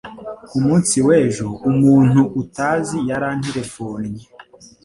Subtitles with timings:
[0.49, 4.23] Ku munsi w'ejo, umuntu utazi yaranterefonnye.